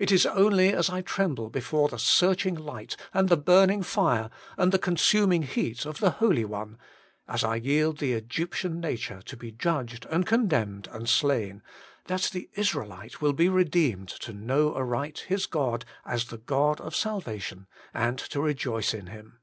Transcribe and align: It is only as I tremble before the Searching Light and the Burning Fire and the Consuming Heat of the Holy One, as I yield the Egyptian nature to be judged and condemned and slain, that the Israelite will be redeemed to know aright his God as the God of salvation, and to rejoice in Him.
It 0.00 0.10
is 0.10 0.26
only 0.26 0.72
as 0.74 0.90
I 0.90 1.00
tremble 1.00 1.48
before 1.48 1.88
the 1.88 1.96
Searching 1.96 2.56
Light 2.56 2.96
and 3.12 3.28
the 3.28 3.36
Burning 3.36 3.84
Fire 3.84 4.28
and 4.56 4.72
the 4.72 4.80
Consuming 4.80 5.42
Heat 5.44 5.86
of 5.86 6.00
the 6.00 6.10
Holy 6.10 6.44
One, 6.44 6.76
as 7.28 7.44
I 7.44 7.54
yield 7.54 7.98
the 7.98 8.14
Egyptian 8.14 8.80
nature 8.80 9.22
to 9.22 9.36
be 9.36 9.52
judged 9.52 10.06
and 10.06 10.26
condemned 10.26 10.88
and 10.90 11.08
slain, 11.08 11.62
that 12.06 12.30
the 12.32 12.50
Israelite 12.56 13.20
will 13.20 13.32
be 13.32 13.48
redeemed 13.48 14.08
to 14.08 14.32
know 14.32 14.74
aright 14.74 15.20
his 15.28 15.46
God 15.46 15.84
as 16.04 16.24
the 16.24 16.38
God 16.38 16.80
of 16.80 16.96
salvation, 16.96 17.68
and 17.94 18.18
to 18.18 18.40
rejoice 18.40 18.92
in 18.92 19.06
Him. 19.06 19.38